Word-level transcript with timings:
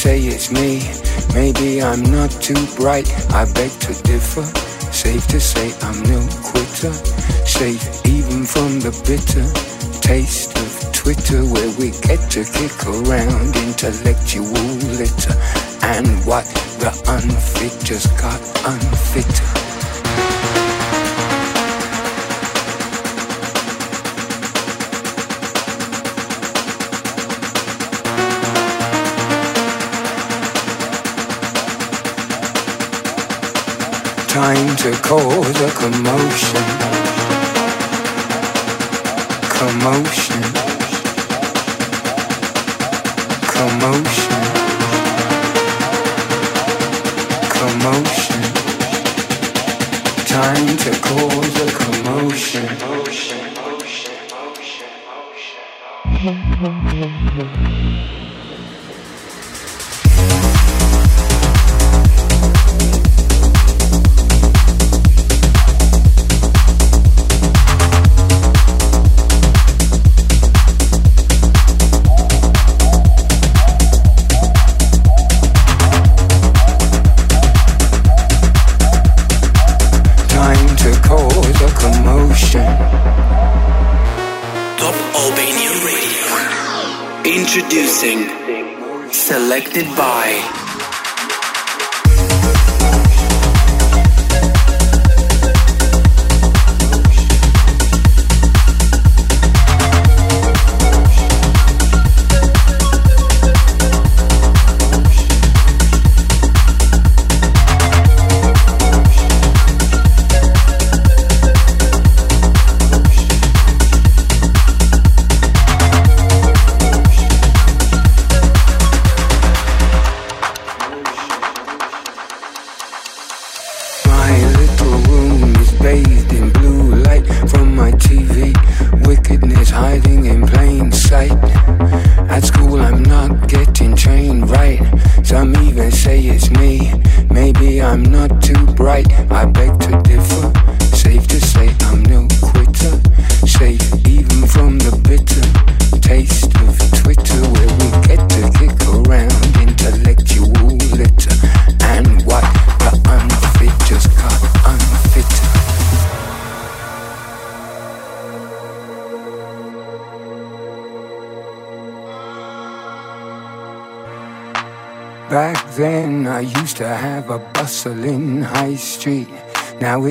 Say 0.00 0.20
it's 0.20 0.50
me. 0.50 0.80
Maybe 1.34 1.82
I'm 1.82 2.02
not 2.02 2.30
too 2.30 2.66
bright, 2.76 3.06
I 3.30 3.44
beg 3.52 3.70
to 3.86 3.92
differ. 4.02 4.44
Safe 4.90 5.26
to 5.26 5.38
say 5.38 5.74
I'm 5.82 6.02
no 6.04 6.20
quitter. 6.42 6.92
Safe 7.44 7.84
even 8.06 8.46
from 8.46 8.80
the 8.80 8.92
bitter 9.04 9.46
taste 10.00 10.56
of 10.56 10.92
Twitter, 10.94 11.44
where 11.44 11.70
we 11.78 11.90
get 12.08 12.30
to 12.30 12.44
kick 12.44 12.76
around 12.86 13.54
intellectual 13.56 14.68
litter. 14.96 15.36
And 15.82 16.08
what 16.24 16.46
the 16.80 16.92
unfit 17.06 17.84
just 17.84 18.08
got 18.16 18.40
unfitter. 18.64 19.59
To 34.80 34.92
cause 35.02 35.60
a 35.60 35.70
commotion. 35.72 36.64
Commotion. 39.58 40.42
Commotion. 43.52 44.40
Commotion. 47.58 48.42
Time 50.24 50.68
to 50.78 50.90
cause 51.02 51.56
a 51.60 51.68
commotion. 51.76 52.64
Motion, 52.80 53.40
Selected 89.72 89.96
by 89.96 90.59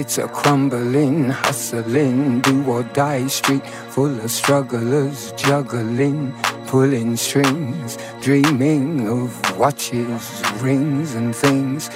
it's 0.10 0.18
a 0.18 0.28
crumbling, 0.28 1.30
hustling, 1.30 2.42
do 2.42 2.66
or 2.66 2.82
die 2.82 3.28
street 3.28 3.64
full 3.94 4.20
of 4.22 4.32
strugglers 4.32 5.32
juggling, 5.34 6.34
pulling 6.66 7.16
strings, 7.16 7.96
dreaming 8.20 9.08
of 9.08 9.30
watches, 9.60 10.42
rings, 10.62 11.14
and 11.14 11.36
things. 11.36 11.92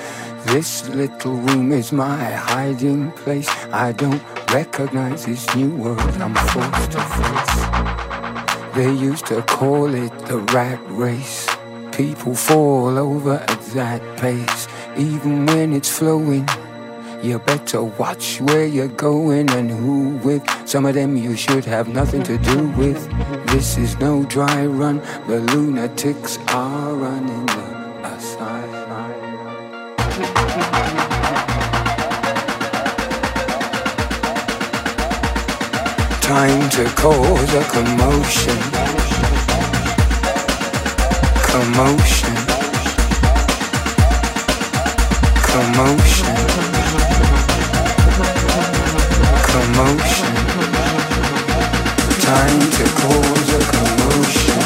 This 0.45 0.87
little 0.89 1.37
room 1.37 1.71
is 1.71 1.91
my 1.91 2.23
hiding 2.23 3.11
place. 3.13 3.49
I 3.71 3.93
don't 3.93 4.21
recognize 4.53 5.25
this 5.25 5.43
new 5.55 5.75
world 5.75 5.99
I'm 6.21 6.35
forced 6.35 6.91
to 6.91 7.01
face. 7.17 8.75
They 8.75 8.93
used 8.93 9.25
to 9.25 9.41
call 9.41 9.91
it 9.91 10.15
the 10.27 10.37
rat 10.53 10.79
race. 10.89 11.49
People 11.91 12.35
fall 12.35 12.95
over 12.99 13.37
at 13.37 13.61
that 13.73 14.01
pace, 14.19 14.67
even 14.95 15.47
when 15.47 15.73
it's 15.73 15.89
flowing. 15.89 16.47
You 17.23 17.39
better 17.39 17.81
watch 17.83 18.41
where 18.41 18.67
you're 18.67 18.89
going 18.89 19.49
and 19.51 19.71
who 19.71 20.17
with. 20.27 20.43
Some 20.67 20.85
of 20.85 20.93
them 20.93 21.15
you 21.15 21.37
should 21.37 21.63
have 21.63 21.87
nothing 21.87 22.21
to 22.23 22.37
do 22.37 22.67
with. 22.71 22.99
This 23.47 23.77
is 23.77 23.97
no 23.97 24.25
dry 24.25 24.65
run, 24.65 24.97
the 25.27 25.39
lunatics 25.39 26.37
are 26.49 26.93
running 26.93 27.45
the 27.45 27.63
asylum. 28.03 28.73
Time 36.19 36.69
to 36.71 36.83
cause 36.95 37.53
a 37.53 37.63
commotion 37.71 38.83
commotion, 41.53 42.35
commotion, 45.45 46.82
commotion. 49.73 50.35
Time 52.21 52.59
to 52.59 52.83
cause 53.01 53.53
a 53.53 53.71
commotion. 53.71 54.62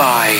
By. 0.00 0.39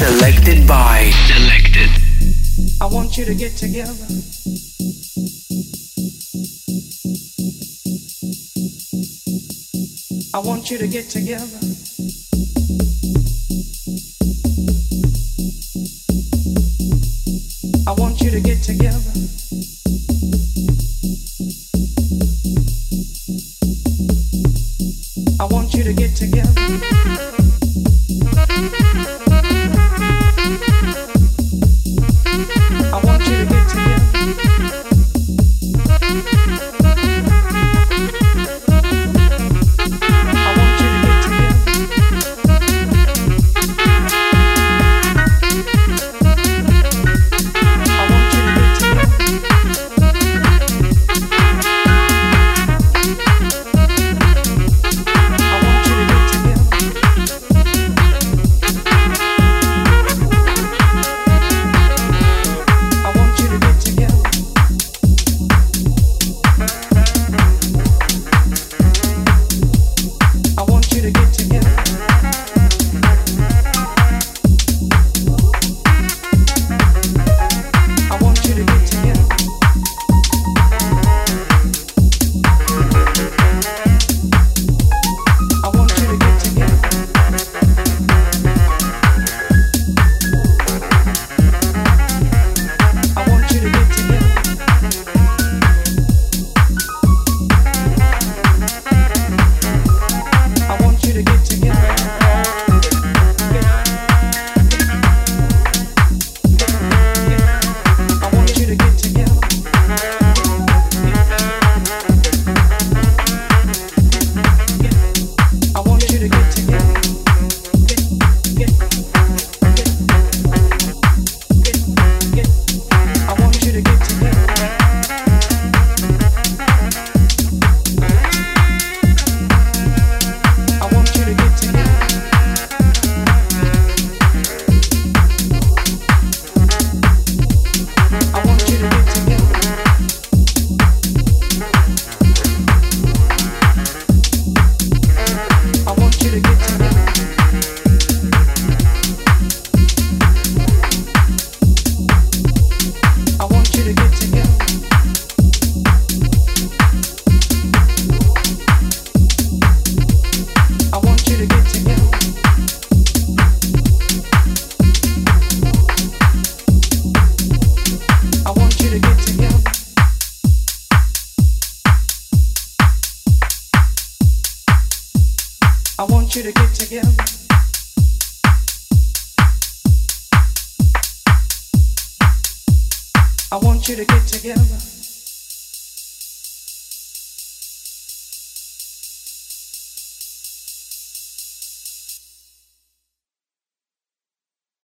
Selected 0.00 0.66
by. 0.66 1.10
Selected. 1.26 1.90
I 2.80 2.86
want 2.86 3.18
you 3.18 3.26
to 3.26 3.34
get 3.34 3.54
together. 3.54 3.92
I 10.32 10.38
want 10.38 10.70
you 10.70 10.78
to 10.78 10.88
get 10.88 11.10
together. 11.10 11.79